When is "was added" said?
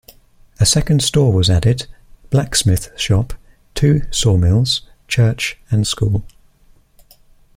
1.31-1.85